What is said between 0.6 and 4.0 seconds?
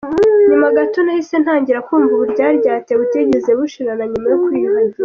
gato nahise ntangira kumva uburyaryate, butigeze bushira